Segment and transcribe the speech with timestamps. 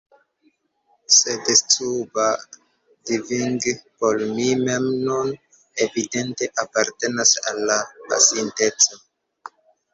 [1.17, 2.25] Sed scuba
[3.09, 3.59] diving
[3.99, 5.29] por mi mem nun
[5.89, 9.03] evidente apartenas al la pasinteco.